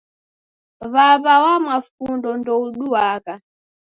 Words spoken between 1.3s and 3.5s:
wa mafundo ndouduagha.